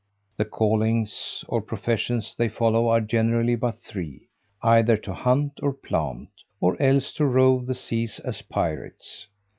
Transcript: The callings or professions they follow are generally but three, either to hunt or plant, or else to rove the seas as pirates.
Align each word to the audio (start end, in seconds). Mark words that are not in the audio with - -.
The 0.37 0.45
callings 0.45 1.45
or 1.47 1.61
professions 1.61 2.33
they 2.35 2.49
follow 2.49 2.87
are 2.87 3.01
generally 3.01 3.53
but 3.55 3.75
three, 3.75 4.29
either 4.63 4.97
to 4.97 5.13
hunt 5.13 5.59
or 5.61 5.71
plant, 5.73 6.29
or 6.59 6.75
else 6.81 7.13
to 7.13 7.25
rove 7.27 7.67
the 7.67 7.75
seas 7.75 8.17
as 8.21 8.41
pirates. 8.41 9.27